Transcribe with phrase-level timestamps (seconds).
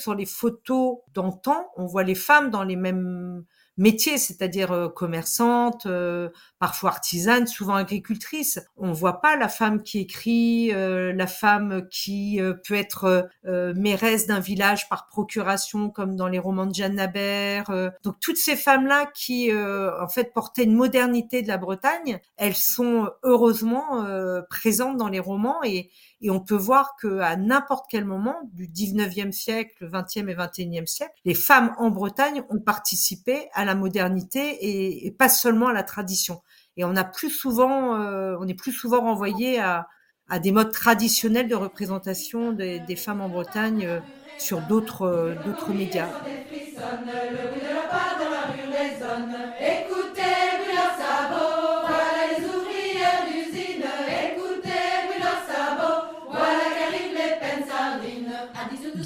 [0.00, 3.44] Sur les photos d'antan, on voit les femmes dans les mêmes
[3.76, 8.60] métiers, c'est-à-dire euh, commerçante, euh, parfois artisane, souvent agricultrice.
[8.76, 14.40] On voit pas la femme qui écrit, euh, la femme qui peut être mairesse d'un
[14.40, 17.70] village par procuration, comme dans les romans de Jeanne Nabert.
[18.02, 23.08] Donc toutes ces femmes-là qui, en fait, portaient une modernité de la Bretagne, elles sont
[23.22, 24.04] heureusement
[24.48, 25.90] présentes dans les romans et
[26.22, 30.86] et on peut voir que à n'importe quel moment du 19e siècle, 20e et 21e
[30.86, 36.42] siècle, les femmes en Bretagne ont participé la modernité et, pas seulement à la tradition.
[36.76, 39.88] Et on a plus souvent, euh, on est plus souvent renvoyé à,
[40.28, 44.00] à, des modes traditionnels de représentation des, des femmes en Bretagne euh,
[44.36, 46.14] sur d'autres euh, d'autres médias.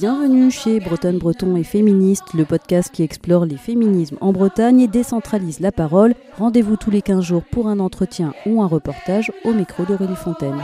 [0.06, 4.86] Bienvenue chez Bretonne Breton et Féministe, le podcast qui explore les féminismes en Bretagne et
[4.86, 6.14] décentralise la parole.
[6.36, 10.60] Rendez-vous tous les 15 jours pour un entretien ou un reportage au micro d'Aurélie Fontaine.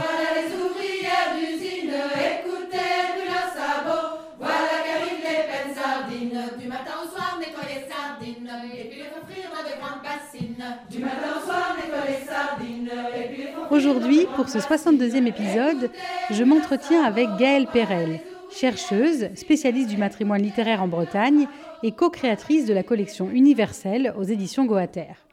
[13.71, 15.89] Aujourd'hui, pour ce 62e épisode,
[16.29, 18.21] je m'entretiens avec Gaëlle Perel
[18.51, 21.47] chercheuse, spécialiste du matrimoine littéraire en Bretagne
[21.83, 25.25] et co-créatrice de la collection universelle aux éditions Goater.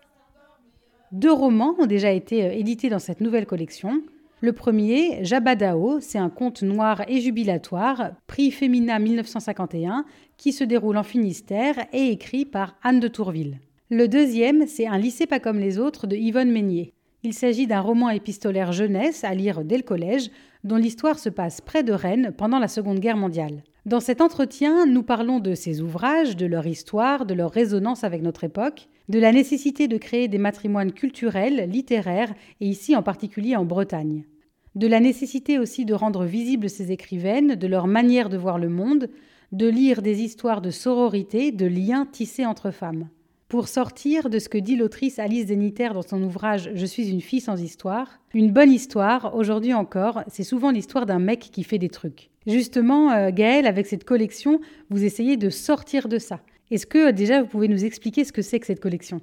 [1.12, 4.02] Deux romans ont déjà été euh, édités dans cette nouvelle collection.
[4.40, 10.04] Le premier, Jabadao, c'est un conte noir et jubilatoire, prix Femina 1951,
[10.36, 13.58] qui se déroule en Finistère et écrit par Anne de Tourville.
[13.90, 16.92] Le deuxième, c'est Un lycée pas comme les autres de Yvonne Meignier.
[17.24, 20.30] Il s'agit d'un roman épistolaire jeunesse à lire dès le collège,
[20.68, 23.64] dont l'histoire se passe près de Rennes pendant la Seconde Guerre mondiale.
[23.86, 28.22] Dans cet entretien, nous parlons de ces ouvrages, de leur histoire, de leur résonance avec
[28.22, 33.56] notre époque, de la nécessité de créer des matrimoines culturels, littéraires, et ici en particulier
[33.56, 34.26] en Bretagne.
[34.74, 38.68] De la nécessité aussi de rendre visibles ces écrivaines, de leur manière de voir le
[38.68, 39.08] monde,
[39.52, 43.08] de lire des histoires de sororité, de liens tissés entre femmes.
[43.48, 47.22] Pour sortir de ce que dit l'autrice Alice Zeniter dans son ouvrage Je suis une
[47.22, 51.78] fille sans histoire, une bonne histoire, aujourd'hui encore, c'est souvent l'histoire d'un mec qui fait
[51.78, 52.28] des trucs.
[52.46, 54.60] Justement, euh, Gaëlle, avec cette collection,
[54.90, 56.40] vous essayez de sortir de ça.
[56.70, 59.22] Est-ce que déjà vous pouvez nous expliquer ce que c'est que cette collection?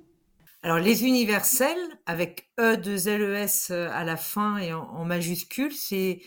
[0.63, 6.19] Alors les universels avec E de LES euh, à la fin et en, majuscule, c'est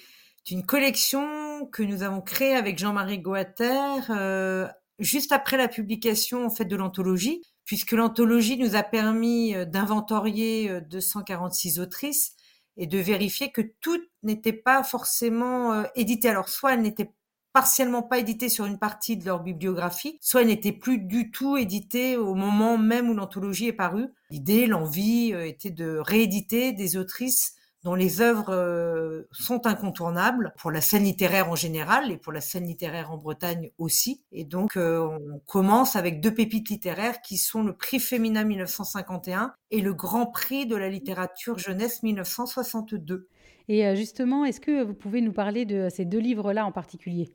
[0.49, 4.69] une collection que nous avons créée avec Jean-Marie Goater euh,
[5.01, 10.81] juste après la publication en fait de l'anthologie puisque l'anthologie nous a permis euh, d'inventorier
[10.91, 12.35] 246 euh, autrices
[12.79, 16.31] et de vérifier que toutes n'étaient pas forcément euh, éditées.
[16.31, 17.13] Alors, soit elles n'étaient
[17.53, 21.59] partiellement pas éditées sur une partie de leur bibliographie, soit elles n'étaient plus du tout
[21.59, 24.09] éditées au moment même où l'anthologie est parue.
[24.31, 27.58] L'idée, l'envie était de rééditer des autrices
[27.89, 32.43] dont les œuvres euh, sont incontournables pour la scène littéraire en général et pour la
[32.43, 34.21] scène littéraire en Bretagne aussi.
[34.31, 39.55] Et donc, euh, on commence avec deux pépites littéraires qui sont le prix Féminin 1951
[39.71, 43.27] et le Grand Prix de la littérature jeunesse 1962.
[43.69, 47.33] Et euh, justement, est-ce que vous pouvez nous parler de ces deux livres-là en particulier?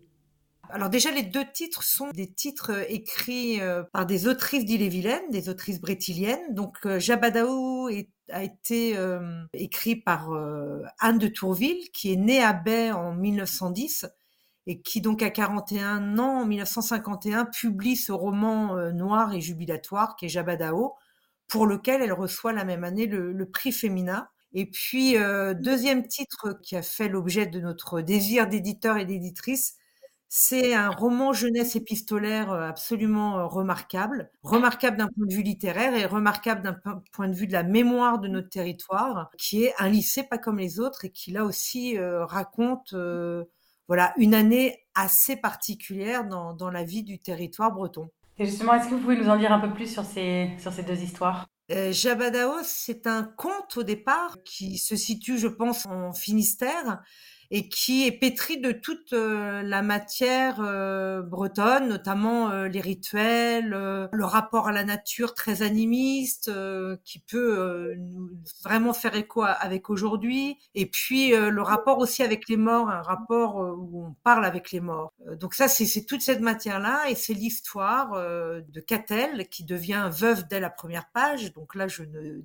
[0.69, 5.29] Alors déjà, les deux titres sont des titres euh, écrits euh, par des autrices d'Ille-et-Vilaine,
[5.29, 6.53] des autrices brétiliennes.
[6.53, 7.89] Donc euh, Jabadao
[8.29, 8.97] a été
[9.53, 10.31] écrit par
[10.99, 14.05] Anne de Tourville, qui est née à Baie en 1910
[14.65, 20.25] et qui donc à 41 ans, en 1951, publie ce roman noir et jubilatoire qui
[20.25, 20.93] est Jabadao,
[21.49, 24.31] pour lequel elle reçoit la même année le, prix Femina.
[24.53, 25.17] Et puis,
[25.59, 29.75] deuxième titre qui a fait l'objet de notre désir d'éditeur et d'éditrice,
[30.35, 35.93] c'est un roman jeunesse épistolaire euh, absolument euh, remarquable, remarquable d'un point de vue littéraire
[35.93, 39.89] et remarquable d'un point de vue de la mémoire de notre territoire, qui est un
[39.89, 42.95] lycée pas comme les autres et qui là aussi euh, raconte
[43.87, 48.09] voilà une année assez particulière dans, dans, la vie du territoire breton.
[48.39, 50.73] Et justement, est-ce que vous pouvez nous en dire un peu plus sur ces, sur
[50.73, 51.45] ces deux histoires?
[51.69, 57.03] Jabadaos, c'est un conte au départ qui se situe, je pense, en Finistère
[57.51, 63.69] et qui est pétri de toute euh, la matière euh, bretonne, notamment euh, les rituels,
[63.69, 66.51] le rapport à la nature très animiste,
[67.03, 67.95] qui peut
[68.63, 73.55] vraiment faire écho avec aujourd'hui, et puis le rapport aussi avec les morts, un rapport
[73.55, 75.13] où on parle avec les morts.
[75.39, 80.59] donc ça, c'est toute cette matière-là, et c'est l'histoire de Catel qui devient veuve dès
[80.59, 81.53] la première page.
[81.53, 82.41] Donc là, je ne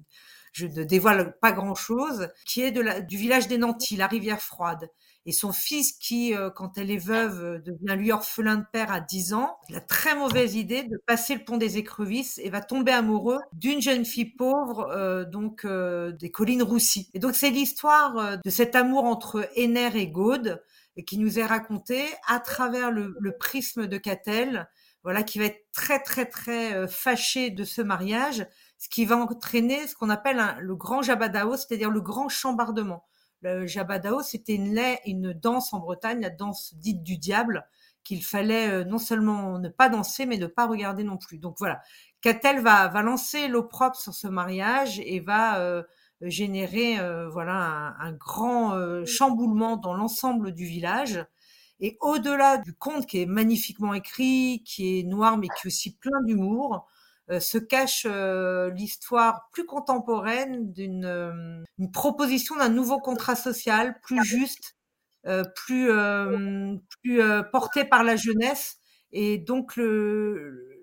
[0.59, 4.41] je ne dévoile pas grand-chose, qui est de la, du village des Nantis, la rivière
[4.41, 4.91] froide.
[5.25, 8.91] et son fils qui, euh, quand elle est veuve, euh, devient lui orphelin de père
[8.91, 12.51] à 10 ans, il a très mauvaise idée de passer le pont des écrevisses et
[12.51, 17.09] va tomber amoureux d'une jeune fille pauvre, euh, donc des collines roussies.
[17.15, 20.63] Et donc c'est l'histoire de cet amour entre Ener et Gaude
[21.07, 24.69] qui nous est raconté à travers le, le prisme de Catel,
[25.05, 28.47] voilà, qui va être très très très fâché de ce mariage,
[28.79, 33.05] ce qui va entraîner ce qu'on appelle le grand jabadao, c'est-à-dire le grand chambardement.
[33.43, 37.67] Le Jabadao, c'était une, une danse en Bretagne, la danse dite du diable,
[38.03, 41.39] qu'il fallait euh, non seulement ne pas danser, mais ne pas regarder non plus.
[41.39, 41.81] Donc voilà,
[42.21, 45.85] Catel va, va lancer l'opprobre sur ce mariage et va euh,
[46.21, 51.25] générer euh, voilà un, grand chamboulement dans l'ensemble du village.
[51.81, 55.95] Et au-delà du conte qui est magnifiquement écrit, qui est noir mais qui est aussi
[55.97, 56.98] plein d'humour, euh,
[57.41, 64.77] se cache euh, l'histoire plus contemporaine d'une euh, proposition d'un nouveau contrat social plus juste,
[65.55, 65.91] plus
[67.03, 67.21] plus
[67.53, 68.79] porté par la jeunesse.
[69.13, 70.78] Et donc le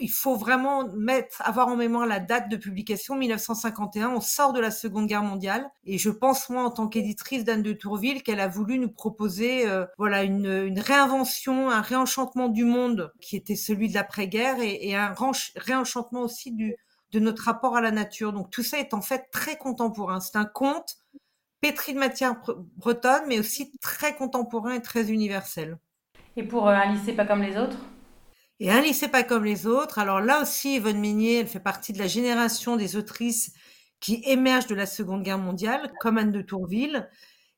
[0.00, 4.10] il faut vraiment mettre, avoir en mémoire la date de publication, 1951.
[4.10, 7.62] On sort de la Seconde Guerre mondiale, et je pense moi, en tant qu'éditrice d'Anne
[7.62, 13.12] de Tourville, qu'elle a voulu nous proposer, euh, voilà, une, réinvention, un réenchantement du monde
[13.20, 15.14] qui était celui de l'après-guerre, et, et, un
[15.56, 16.76] réenchantement aussi du
[17.12, 18.32] de notre rapport à la nature.
[18.32, 20.20] Donc tout ça est en fait très contemporain.
[20.20, 20.96] C'est un conte
[21.60, 22.36] pétri de matière
[22.76, 25.78] bretonne, mais aussi très contemporain et très universel.
[26.36, 27.78] Et pour euh, un lycée pas comme les autres?
[28.60, 29.98] Et un lycée pas comme les autres.
[29.98, 33.52] Alors là aussi, Yvonne Minier, elle fait partie de la génération des autrices
[34.00, 37.08] qui émergent de la Seconde Guerre mondiale, comme Anne de Tourville.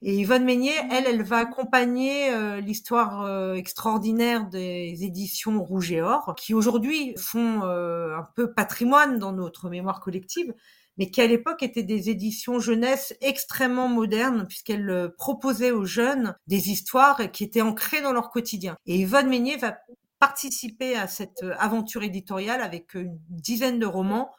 [0.01, 6.01] Et Yvonne Meignier, elle, elle va accompagner euh, l'histoire euh, extraordinaire des éditions Rouge et
[6.01, 10.55] Or, qui aujourd'hui font euh, un peu patrimoine dans notre mémoire collective,
[10.99, 16.71] mais qui à l'époque étaient des éditions jeunesse extrêmement modernes, puisqu'elles proposaient aux jeunes des
[16.71, 18.77] histoires qui étaient ancrées dans leur quotidien.
[18.87, 19.79] Et Yvonne Meignier va
[20.19, 24.31] participé à cette euh, aventure éditoriale avec une dizaine de romans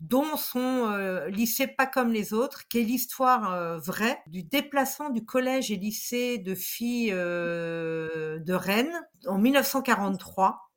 [0.00, 5.10] dont son euh, lycée pas comme les autres, qui est l'histoire euh, vraie du déplacement
[5.10, 10.67] du collège et lycée de filles de Rennes en 1943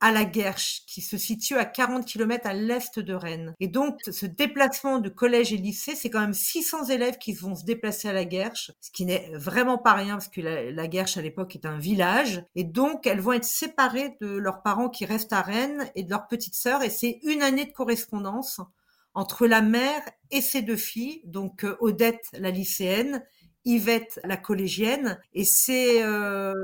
[0.00, 3.54] à la Guerche, qui se situe à 40 km à l'est de Rennes.
[3.60, 7.54] Et donc, ce déplacement de collège et lycée, c'est quand même 600 élèves qui vont
[7.54, 11.18] se déplacer à la Guerche, ce qui n'est vraiment pas rien, parce que la, Guerche,
[11.18, 12.42] à l'époque, est un village.
[12.54, 16.10] Et donc, elles vont être séparées de leurs parents qui restent à Rennes et de
[16.10, 16.82] leur petite sœur.
[16.82, 18.60] Et c'est une année de correspondance
[19.12, 23.24] entre la mère et ses deux filles, donc euh, Odette, la lycéenne,
[23.64, 25.20] Yvette, la collégienne.
[25.34, 26.02] Et c'est...
[26.02, 26.54] Euh,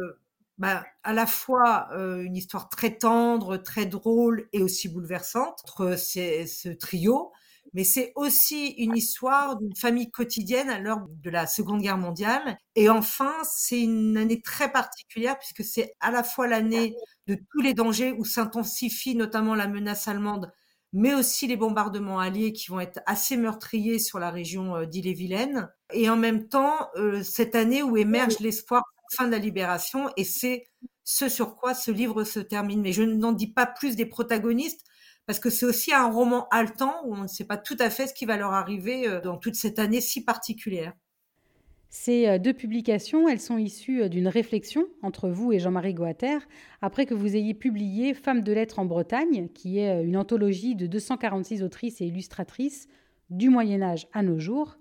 [0.59, 5.97] bah, à la fois euh, une histoire très tendre, très drôle et aussi bouleversante entre
[5.99, 7.33] ces, ce trio,
[7.75, 12.57] mais c'est aussi une histoire d'une famille quotidienne à l'heure de la Seconde Guerre mondiale.
[12.75, 16.95] Et enfin, c'est une année très particulière puisque c'est à la fois l'année
[17.27, 20.51] de tous les dangers où s'intensifie notamment la menace allemande,
[20.95, 25.69] mais aussi les bombardements alliés qui vont être assez meurtriers sur la région euh, d'Ille-et-Vilaine.
[25.93, 28.83] Et en même temps, euh, cette année où émerge l'espoir
[29.15, 30.67] fin de la libération, et c'est
[31.05, 32.83] ce sur quoi ce livre se termine.
[32.83, 34.85] Mais je n'en dis pas plus des protagonistes,
[35.27, 38.07] parce que c'est aussi un roman haletant où on ne sait pas tout à fait
[38.07, 40.93] ce qui va leur arriver euh, dans toute cette année si particulière.
[41.91, 46.39] Ces euh, deux publications, elles sont issues euh, d'une réflexion entre vous et Jean-Marie Goater,
[46.81, 50.87] après que vous ayez publié Femmes de lettres en Bretagne, qui est une anthologie de
[50.87, 52.87] 246 autrices et illustratrices
[53.31, 54.77] du Moyen Âge à nos jours.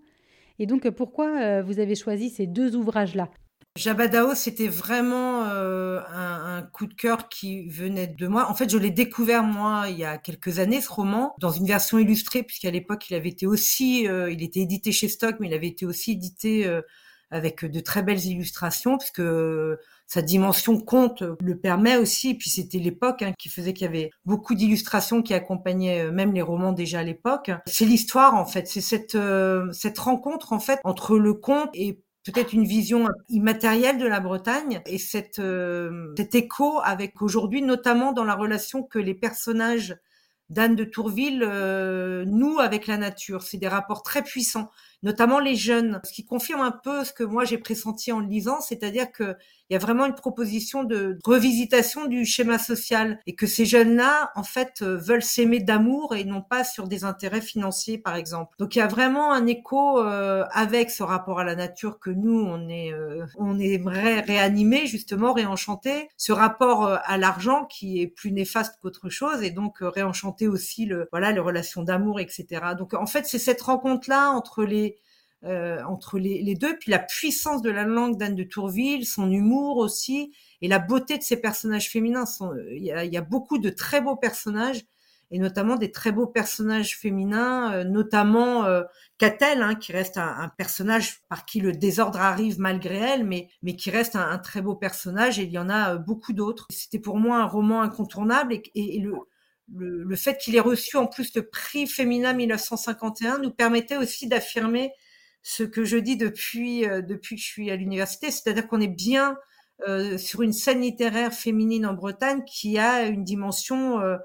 [0.60, 3.30] Et donc, pourquoi vous avez choisi ces deux ouvrages-là?
[3.78, 8.50] Jabadao, c'était vraiment euh, un, un, coup de cœur qui venait de moi.
[8.50, 11.66] En fait, je l'ai découvert moi il y a quelques années ce roman dans une
[11.66, 15.48] version illustrée, puisqu'à l'époque il avait été aussi, euh, il était édité chez Stock, mais
[15.48, 16.82] il avait été aussi édité euh,
[17.32, 19.24] avec de très belles illustrations, puisque
[20.08, 22.30] sa dimension conte le permet aussi.
[22.30, 26.32] Et puis c'était l'époque hein, qui faisait qu'il y avait beaucoup d'illustrations qui accompagnaient même
[26.34, 27.52] les romans déjà à l'époque.
[27.66, 29.18] C'est l'histoire en fait, c'est cette
[29.74, 34.82] cette rencontre en fait entre le conte et peut-être une vision immatérielle de la Bretagne
[34.86, 39.96] et cette, euh, cet écho avec aujourd'hui, notamment dans la relation que les personnages
[40.50, 43.44] d'Anne de Tourville euh, nouent avec la nature.
[43.44, 44.72] C'est des rapports très puissants
[45.06, 48.28] notamment les jeunes, ce qui confirme un peu ce que moi j'ai pressenti en le
[48.28, 49.38] lisant, c'est-à-dire qu'il
[49.70, 54.42] y a vraiment une proposition de revisitation du schéma social et que ces jeunes-là, en
[54.42, 58.56] fait, euh, veulent s'aimer d'amour et non pas sur des intérêts financiers, par exemple.
[58.58, 62.10] Donc il y a vraiment un écho euh, avec ce rapport à la nature que
[62.10, 68.08] nous on est, euh, on aimerait réanimer justement, réenchanter, ce rapport à l'argent qui est
[68.08, 72.46] plus néfaste qu'autre chose et donc réenchanter aussi le, voilà, les relations d'amour, etc.
[72.76, 74.95] Donc en fait c'est cette rencontre-là entre les
[75.46, 76.78] entre les, deux.
[76.78, 81.18] Puis la puissance de la langue d'Anne de Tourville, son humour aussi, et la beauté
[81.18, 82.26] de ses personnages féminins.
[82.72, 84.82] Il y, a, beaucoup de très beaux personnages,
[85.32, 88.84] et notamment des très beaux personnages féminins, euh, notamment euh,
[89.18, 93.76] Catel, hein, qui reste un, personnage par qui le désordre arrive malgré elle, mais, mais
[93.76, 96.68] qui reste un, très beau personnage, et il y en a euh, beaucoup d'autres.
[96.70, 99.14] C'était pour moi un roman incontournable, et, et, le,
[99.74, 104.28] le, le, fait qu'il ait reçu en plus le prix féminin 1951 nous permettait aussi
[104.28, 104.92] d'affirmer
[105.48, 109.38] ce que je dis depuis, depuis que je suis à l'université, c'est-à-dire qu'on est bien
[109.88, 114.18] euh, sur une scène littéraire féminine en Bretagne qui a une dimension euh,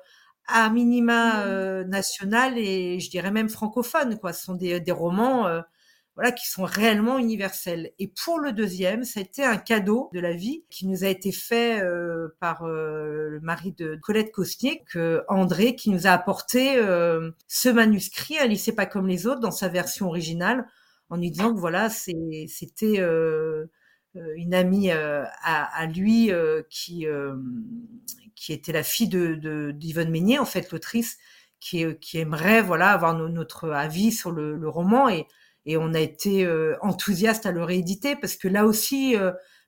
[0.47, 1.49] à minima mmh.
[1.49, 4.19] euh, nationale et je dirais même francophone.
[4.19, 4.33] Quoi.
[4.33, 5.49] Ce sont des, des romans
[6.17, 7.93] voilà, qui sont réellement universels.
[7.99, 11.09] Et pour le deuxième, ça a été un cadeau de la vie qui nous a
[11.09, 11.83] été fait
[12.41, 16.77] par le mari de Colette Cosnier, que André, qui nous a apporté
[17.47, 20.67] ce manuscrit, à lycée pas comme les autres, dans sa version originale,
[21.11, 23.01] en nous disant que voilà, c'était
[24.17, 27.07] euh, une amie euh, à, lui euh, qui
[28.35, 31.19] qui était la fille de d'Yvonne Meignet, en fait, l'autrice,
[31.61, 35.09] qui, qui aimerait voilà avoir notre avis sur le, le, roman.
[35.09, 35.27] Et,
[35.67, 36.49] et on a été
[36.81, 39.15] enthousiaste à le rééditer parce que là aussi,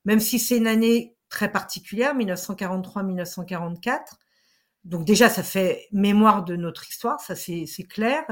[0.06, 3.98] même si c'est une année très particulière, 1943-1944,
[4.84, 8.24] donc déjà ça fait mémoire de notre histoire, ça c'est clair,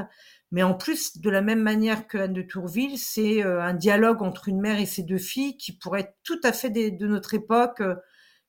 [0.51, 4.21] mais en plus, de la même manière que Anne de Tourville, c'est euh, un dialogue
[4.21, 7.33] entre une mère et ses deux filles qui pourrait être tout à fait de notre
[7.33, 7.95] époque, euh,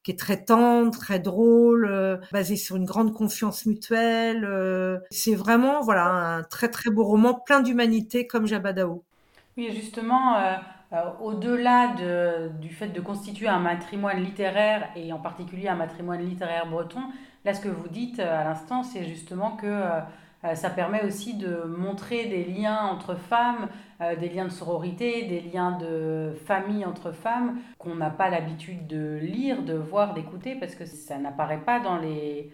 [0.02, 5.00] qui est très tendre, très drôle, euh, basé sur une grande confiance mutuelle.
[5.10, 9.04] c'est vraiment voilà un très très beau roman plein d'humanité comme Jabadao.
[9.56, 10.38] Oui, justement,
[11.20, 11.94] au-delà
[12.60, 17.02] du fait de constituer un matrimoine littéraire et en particulier un matrimoine littéraire breton,
[17.44, 19.82] là ce que vous dites à l'instant, c'est justement que
[20.54, 23.68] ça permet aussi de montrer des liens entre femmes,
[24.00, 28.86] euh, des liens de sororité, des liens de famille entre femmes qu'on n'a pas l'habitude
[28.88, 32.52] de lire, de voir, d'écouter parce que ça n'apparaît pas dans les,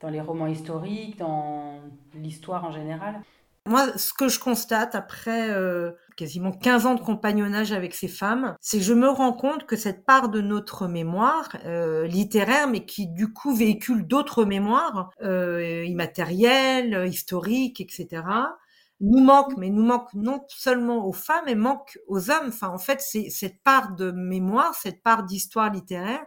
[0.00, 1.80] dans les romans historiques, dans
[2.14, 3.20] l'histoire en général.
[3.66, 8.56] Moi, ce que je constate après euh, quasiment 15 ans de compagnonnage avec ces femmes,
[8.60, 12.84] c'est que je me rends compte que cette part de notre mémoire euh, littéraire, mais
[12.84, 18.22] qui du coup véhicule d'autres mémoires euh, immatérielles, historiques, etc.,
[19.00, 22.48] nous manque, mais nous manque non seulement aux femmes, mais manque aux hommes.
[22.48, 26.24] Enfin, en fait, c'est cette part de mémoire, cette part d'histoire littéraire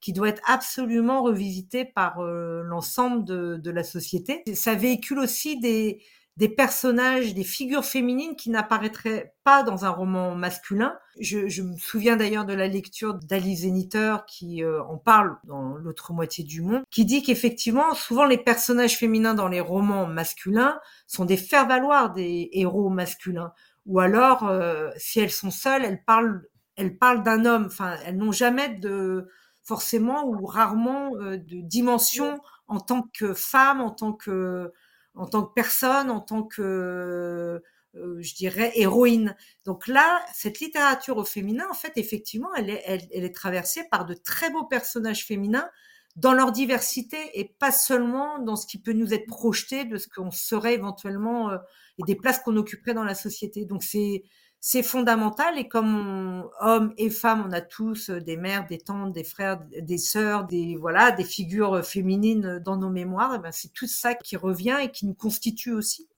[0.00, 4.42] qui doit être absolument revisitée par euh, l'ensemble de, de, la société.
[4.54, 6.02] Ça véhicule aussi des,
[6.36, 10.96] des personnages, des figures féminines qui n'apparaîtraient pas dans un roman masculin.
[11.20, 16.12] Je, me souviens d'ailleurs de la lecture d'Alice Zeniter qui euh, en parle dans l'autre
[16.12, 21.24] moitié du monde, qui dit qu'effectivement, souvent les personnages féminins dans les romans masculins sont
[21.24, 23.52] des faire-valoir des héros masculins.
[23.86, 27.66] Ou alors, euh, si elles sont seules, elles parlent, elles parlent d'un homme.
[27.66, 29.28] Enfin, elles n'ont jamais de
[29.62, 34.72] forcément ou rarement euh, de dimension en tant que femme, en tant que
[35.14, 37.62] en tant que personne, en tant que,
[37.94, 39.36] euh, je dirais, héroïne.
[39.64, 43.84] Donc là, cette littérature au féminin, en fait, effectivement, elle est, elle, elle est traversée
[43.90, 45.68] par de très beaux personnages féminins
[46.16, 50.08] dans leur diversité et pas seulement dans ce qui peut nous être projeté de ce
[50.08, 51.58] qu'on serait éventuellement euh,
[51.98, 53.64] et des places qu'on occuperait dans la société.
[53.64, 54.24] Donc c'est
[54.66, 59.12] c'est fondamental et comme hommes et femmes, on a tous euh, des mères, des tantes,
[59.12, 63.34] des frères, des sœurs, des voilà, des figures euh, féminines dans nos mémoires.
[63.34, 66.08] Et ben c'est tout ça qui revient et qui nous constitue aussi.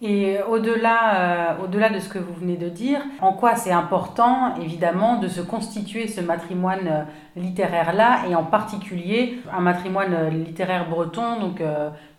[0.00, 4.54] Et au-delà, euh, au-delà de ce que vous venez de dire, en quoi c'est important,
[4.60, 11.60] évidemment, de se constituer ce matrimoine littéraire-là, et en particulier un matrimoine littéraire breton, donc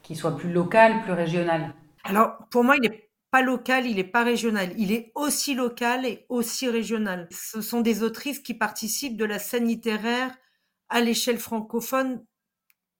[0.01, 1.73] qui soit plus local, plus régional?
[2.03, 4.75] Alors, pour moi, il est pas local, il est pas régional.
[4.77, 7.27] Il est aussi local et aussi régional.
[7.31, 10.37] Ce sont des autrices qui participent de la scène littéraire
[10.87, 12.23] à l'échelle francophone,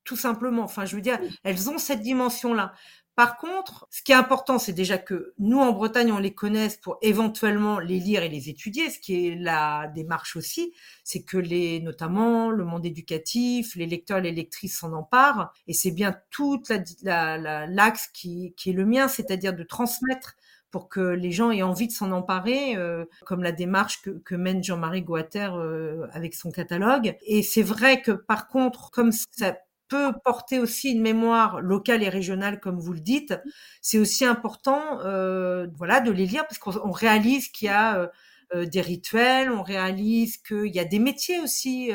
[0.04, 0.64] tout simplement.
[0.64, 2.74] Enfin, je veux dire, elles ont cette dimension-là.
[3.16, 6.78] Par contre, ce qui est important, c'est déjà que nous, en Bretagne, on les connaisse
[6.78, 8.90] pour éventuellement les lire et les étudier.
[8.90, 14.20] Ce qui est la démarche aussi, c'est que les, notamment le monde éducatif, les lecteurs
[14.20, 15.54] les lectrices s'en emparent.
[15.68, 20.36] Et c'est bien toute l'axe la, la, qui, qui est le mien, c'est-à-dire de transmettre
[20.72, 24.34] pour que les gens aient envie de s'en emparer, euh, comme la démarche que, que
[24.34, 27.16] mène Jean-Marie Guater euh, avec son catalogue.
[27.28, 29.56] Et c'est vrai que par contre, comme ça
[29.94, 33.36] peut porter aussi une mémoire locale et régionale, comme vous le dites,
[33.80, 38.08] c'est aussi important, euh, voilà, de les lire parce qu'on réalise qu'il y a euh,
[38.56, 41.92] euh, des rituels, on réalise qu'il y a des métiers aussi.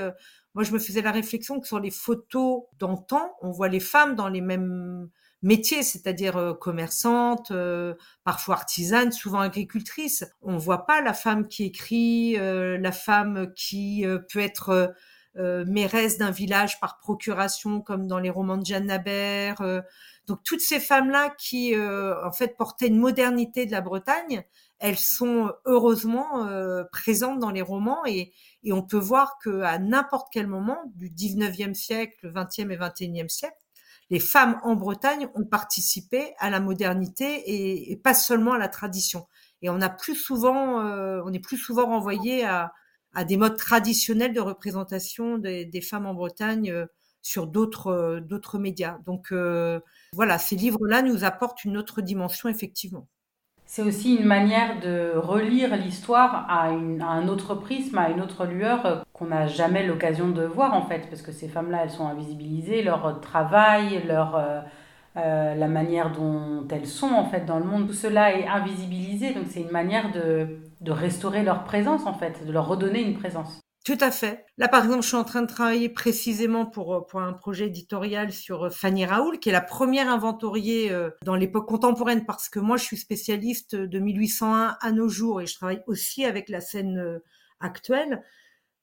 [0.54, 4.14] moi, je me faisais la réflexion que sur les photos d'antan, on voit les femmes
[4.14, 5.08] dans les mêmes
[5.42, 7.52] métier, c'est-à-dire commerçante,
[8.24, 10.24] parfois artisane, souvent agricultrice.
[10.42, 14.94] On voit pas la femme qui écrit, la femme qui peut être
[15.66, 19.62] mairesse d'un village par procuration, comme dans les romans de Jeanne Nabert.
[20.26, 24.44] donc toutes ces femmes-là qui, en fait, portaient une modernité de la Bretagne,
[24.78, 26.48] elles sont heureusement
[26.90, 28.32] présentes dans les romans et,
[28.64, 33.28] et on peut voir que à n'importe quel moment du 19e siècle, 20e et 21e
[33.28, 33.58] siècle,
[34.10, 39.26] les femmes en Bretagne ont participé à la modernité et, pas seulement à la tradition.
[39.60, 42.72] Et on a plus souvent, euh, on est plus souvent renvoyé à,
[43.24, 46.86] des modes traditionnels de représentation des, femmes en Bretagne euh,
[47.22, 48.98] sur d'autres euh, d'autres médias.
[49.06, 49.32] Donc
[50.12, 53.08] voilà, ces livres-là nous apportent une autre dimension effectivement.
[53.70, 58.86] C'est aussi une manière de relire l'histoire à, un autre prisme, à une autre lueur
[58.86, 62.06] euh, qu'on n'a jamais l'occasion de voir en fait, parce que ces femmes-là, elles sont
[62.06, 64.60] invisibilisées, leur travail, leur, euh,
[65.16, 69.34] euh, la manière dont elles sont en fait dans le monde, tout cela est invisibilisé,
[69.34, 73.18] donc c'est une manière de, de restaurer leur présence en fait, de leur redonner une
[73.18, 73.60] présence.
[73.84, 74.44] Tout à fait.
[74.58, 77.68] Là, par exemple, je suis en train de travailler précisément pour, euh, pour un projet
[77.68, 82.58] éditorial sur euh, Fanny Raoul, qui est la première inventoriée dans l'époque contemporaine, parce que
[82.58, 86.60] moi, je suis spécialiste de 1801 à nos jours et je travaille aussi avec la
[86.60, 87.20] scène
[87.60, 88.22] actuelle.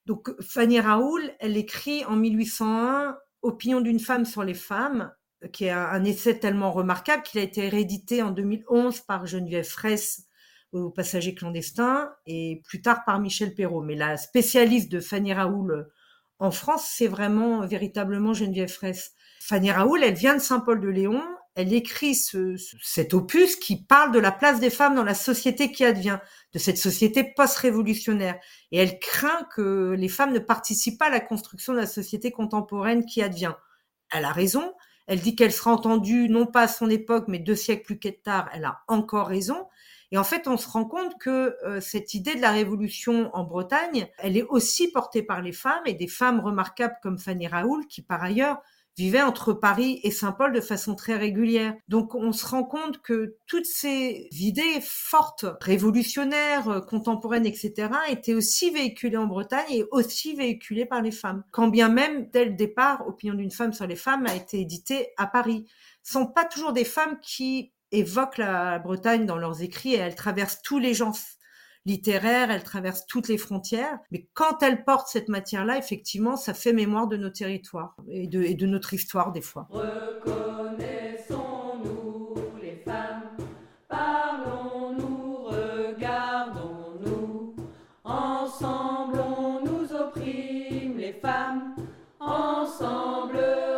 [0.05, 3.15] Donc, Fanny Raoul, elle écrit en 1801
[3.45, 5.11] Opinion d'une femme sur les femmes,
[5.51, 10.25] qui est un essai tellement remarquable qu'il a été réédité en 2011 par Geneviève Fraisse
[10.71, 13.81] aux passagers clandestins et plus tard par Michel Perrault.
[13.81, 15.83] Mais la spécialiste de Fanny Raoul euh,
[16.39, 19.13] en France, c'est vraiment euh, véritablement Geneviève Fraisse.
[19.39, 21.21] Fanny Raoul, elle vient de Saint-Paul-de-Léon,
[21.55, 25.71] elle écrit ce, cet opus qui parle de la place des femmes dans la société
[25.71, 26.19] qui advient,
[26.53, 28.37] de cette société post-révolutionnaire.
[28.71, 32.31] Et elle craint que les femmes ne participent pas à la construction de la société
[32.31, 33.53] contemporaine qui advient.
[34.11, 34.73] Elle a raison.
[35.07, 38.49] Elle dit qu'elle sera entendue non pas à son époque, mais deux siècles plus tard.
[38.53, 39.67] Elle a encore raison.
[40.11, 43.43] Et en fait, on se rend compte que euh, cette idée de la révolution en
[43.43, 47.87] Bretagne, elle est aussi portée par les femmes et des femmes remarquables comme Fanny Raoul,
[47.87, 48.61] qui par ailleurs
[48.97, 51.75] vivaient entre Paris et Saint-Paul de façon très régulière.
[51.87, 58.33] Donc on se rend compte que toutes ces idées fortes, révolutionnaires, euh, contemporaines, etc., étaient
[58.33, 61.43] aussi véhiculées en Bretagne et aussi véhiculées par les femmes.
[61.51, 65.09] Quand bien même, dès le départ, Opinion d'une femme sur les femmes a été édité
[65.17, 65.65] à Paris.
[66.03, 70.15] Ce sont pas toujours des femmes qui évoquent la Bretagne dans leurs écrits et elles
[70.15, 71.15] traversent tous les genres
[71.85, 73.99] littéraires, elles traversent toutes les frontières.
[74.11, 78.41] Mais quand elles portent cette matière-là, effectivement, ça fait mémoire de nos territoires et de,
[78.41, 79.67] et de notre histoire des fois.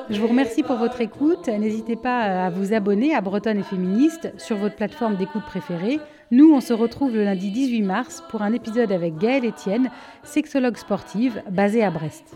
[0.09, 1.47] Je vous remercie pour votre écoute.
[1.47, 5.99] N'hésitez pas à vous abonner à Bretonne et Féministe sur votre plateforme d'écoute préférée.
[6.29, 9.89] Nous, on se retrouve le lundi 18 mars pour un épisode avec Gaëlle Etienne,
[10.23, 12.35] sexologue sportive basée à Brest.